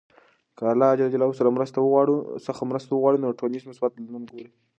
که 0.57 0.61
له 0.63 0.69
الله 0.73 0.91
ج 0.99 1.01
سره 1.39 1.49
مرسته 2.69 2.93
وغواړو، 2.93 3.21
نو 3.23 3.37
ټولنیز 3.39 3.63
مثبت 3.71 3.91
بدلون 3.95 4.23
ګورﻱ. 4.29 4.47